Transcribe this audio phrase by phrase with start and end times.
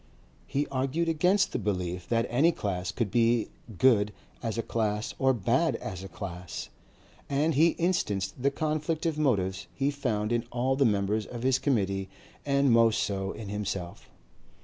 [0.47, 5.31] He argued against the belief that any class could be good as a class or
[5.31, 6.69] bad as a class,
[7.29, 11.59] and he instanced the conflict of motives he found in all the members of his
[11.59, 12.09] Committee
[12.47, 14.09] and most so in himself.